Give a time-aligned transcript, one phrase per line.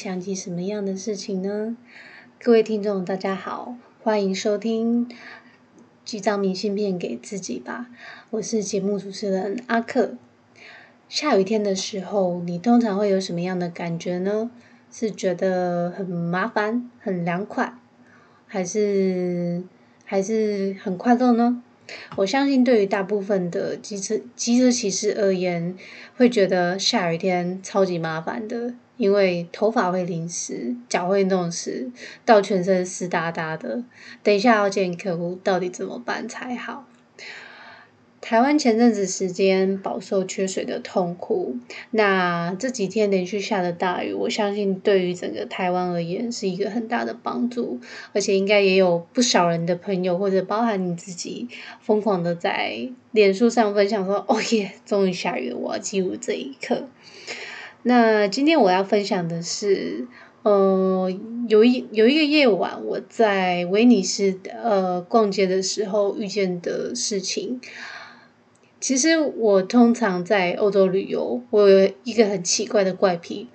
[0.00, 1.76] 想起什么样的事情呢？
[2.42, 5.06] 各位听众，大家好，欢迎收听
[6.06, 7.88] 《寄张明信片给自己吧》，
[8.30, 10.16] 我是节目主持人阿克。
[11.06, 14.50] 下雨天的时候，你通常会有什么样的感觉呢？
[14.90, 17.74] 是觉得很麻烦、很凉快，
[18.46, 19.62] 还是
[20.06, 21.62] 还是很快乐呢？
[22.16, 25.76] 我相信，对于大部分的机车机车骑士而言，
[26.16, 31.90] 会觉得下雨天超级麻烦的，因为头发会淋湿，脚会弄湿，
[32.26, 33.82] 到全身湿哒哒的。
[34.22, 36.86] 等一下要见客户，到底怎么办才好？
[38.20, 41.56] 台湾前阵子时间饱受缺水的痛苦，
[41.92, 47.80] 那这几天连续下的大雨，我相信对于整个台湾而言是一个很大的帮助，
[48.12, 51.48] 而且应该也有不少人的朋友或者包含你自己，
[51.80, 56.86] 疯狂的在脸书上分享说：“哦耶，终于下雨了，我要记录这一刻。”
[57.82, 60.06] 那今天我要分享的是，
[60.42, 61.10] 呃，
[61.48, 67.60] 有一有一个夜晚，我在威尼斯呃逛街的时候遇见的事情。
[68.80, 73.48] 其实我通常在欧洲旅游，我有一个很奇怪的怪癖，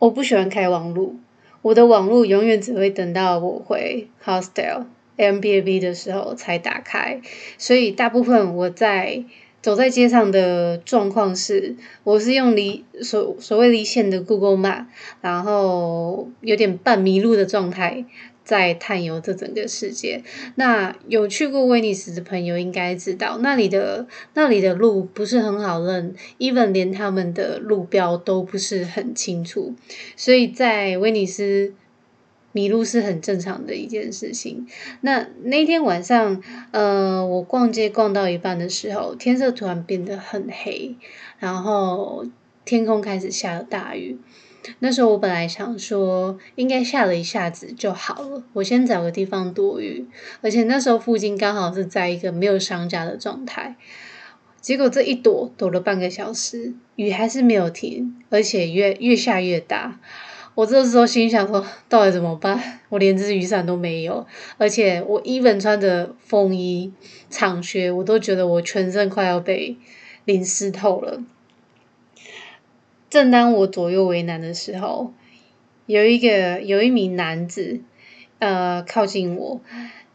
[0.00, 1.16] 我不喜欢开网路，
[1.62, 7.20] 我的网路永远只会等到我回 hostel M B A B 的时候才打开，
[7.58, 9.24] 所以大部分我在
[9.68, 14.86] 走在街上的状况是，我是用离所所谓离线的 Google Map，
[15.20, 18.06] 然后有点半迷路的状态。
[18.44, 20.22] 在探游这整个世界，
[20.54, 29.74] 那有去过威尼斯的朋友应该知道，那里的那里的路不是很好认，even 连他们的路标都不是很清楚，
[30.16, 31.74] 所以在威尼斯
[32.52, 34.66] 迷路是很正常的一件事情。
[35.02, 40.96] 那那天晚上，呃，我逛街逛到一半的时候，天色突然变得很黑，
[41.38, 42.26] 然后
[42.64, 44.18] 天空开始下了大雨。
[44.80, 50.06] 那时候我本来想说，应该下了一下子就好了，我先找个地方躲雨。
[50.42, 53.76] 而且那时候附近刚好是在一个没有商家的状态。
[54.60, 60.00] 结果这一躲躲了半个小时，雨还是没有停，而且越越下越大。
[60.58, 62.80] 我这时候心想说，到底怎么办？
[62.88, 64.26] 我连只雨伞都没有，
[64.56, 66.92] 而且我 even 穿着风衣、
[67.30, 69.76] 长靴，我都觉得我全身快要被
[70.24, 71.22] 淋湿透了。
[73.08, 75.12] 正当我左右为难的时候，
[75.86, 77.80] 有一个有一名男子，
[78.40, 79.60] 呃，靠近我，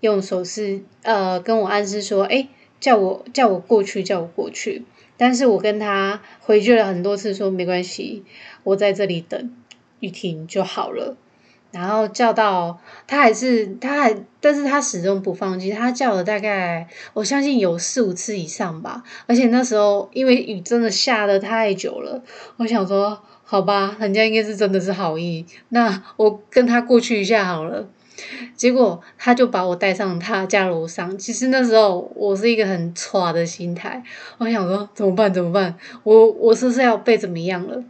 [0.01, 2.49] 用手势呃跟我暗示说，哎，
[2.81, 4.83] 叫我叫我过去，叫我过去。
[5.15, 8.25] 但是我跟他回绝了很多次，说没关系，
[8.65, 9.55] 我在这里等
[10.03, 11.15] 雨停就好了。
[11.71, 15.71] 然后叫到他还是他还，但是他始终不放弃。
[15.71, 19.01] 他叫了大概，我相信有四五次以上吧。
[19.25, 22.21] 而且那时候因为雨真的下的太久了，
[22.57, 27.87] 我想说好吧，人家应该是真的是好意，那我跟他过去一下好了。
[28.55, 31.17] 结果他就把我带上他家楼上。
[31.17, 34.03] 其实那时候我是一个很差的心态，
[34.37, 35.75] 我想说怎么办怎么办？
[36.03, 37.83] 我我是不是要被怎么样了？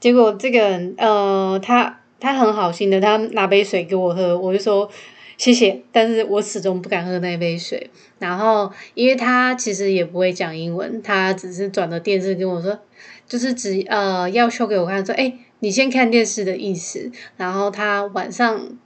[0.00, 2.00] 结果这个人呃他。
[2.20, 4.88] 他很好心的，他拿杯水给我喝，我就说
[5.36, 7.90] 谢谢，但是我始终不敢喝那杯水。
[8.18, 12.78] 然后，因为他其实也不会讲英文，他只是转了电视跟我说，
[13.26, 17.12] 就是只呃要秀给我看，说哎，你先看电视的意思。
[17.36, 18.78] 然后他晚上，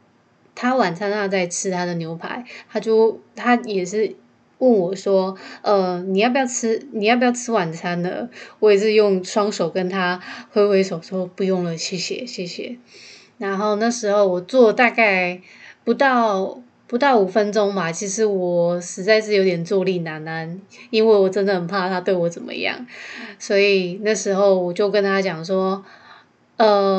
[0.57, 4.17] 他晚餐他在吃他的牛排，他就他也是。
[4.59, 6.87] 问我说：“呃，你要不要吃？
[6.93, 8.29] 你要不要吃晚餐呢？”
[8.61, 10.21] 我也是用双手跟他
[10.51, 12.77] 挥挥手说：“不用了，谢谢，谢谢。”
[13.39, 15.41] 然后那时候我坐大概
[15.85, 20.61] 不到不到五分钟嘛，其实我实在是有点坐立难安，
[20.91, 22.87] 因为我真的很怕他对我怎么样，
[23.39, 25.85] 所以那时候我就跟他讲说
[26.59, 26.97] ：“呃。”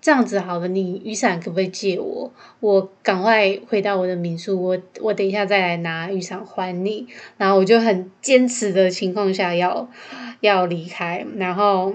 [0.00, 2.32] 这样子好了，你雨伞可不可以借我？
[2.60, 7.06] 我赶快回到我的民宿，我我等一下再来拿雨伞还你。
[7.36, 9.90] 然后我就很坚持的情况下要
[10.40, 11.92] 要离开，然后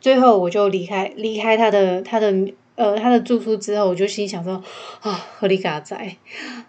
[0.00, 2.32] 最后我就离开离开他的他的
[2.76, 4.62] 呃他的住处之后，我就心想说
[5.02, 6.16] 啊，合理嘎仔，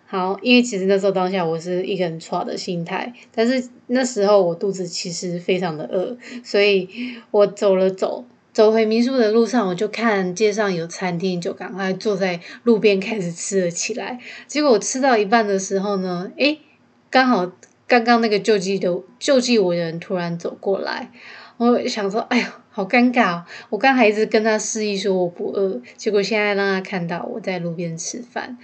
[0.05, 6.89] 好，因为其实那时候当下我是一个很差的心态，但是那时候我肚子其实非常的饿，所以
[7.31, 8.25] 我走了走。
[8.55, 14.17] 走回民宿的路上，我就看街上有餐厅，就赶快坐在路边开始吃了起来。
[14.47, 16.61] 结果我吃到一半的时候呢，诶，
[17.09, 17.51] 刚好
[17.85, 21.11] 刚刚那个救济的救济我的人突然走过来，
[21.57, 23.43] 我想说，哎呦，好尴尬！
[23.69, 28.57] 我刚还一直跟他示意说我不饿，结果现在让他看到我在路边吃饭，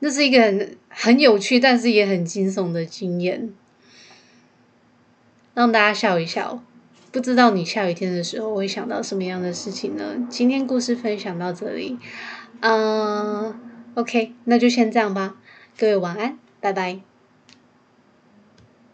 [0.00, 3.54] 那是一个很很有趣，但是也很惊悚的经验，
[5.54, 6.60] 让大家笑一笑。
[7.16, 10.26] 不知道你下雨天的时候会想到什么样的事情呢？
[10.28, 11.98] 今天故事分享到这里，
[12.60, 13.58] 嗯
[13.94, 15.36] ，OK，那就先这样吧，
[15.78, 17.00] 各位晚安，拜拜。